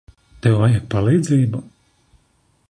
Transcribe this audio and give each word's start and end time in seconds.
Tev 0.45 0.55
vajag 0.61 0.87
palīdzību. 0.93 1.63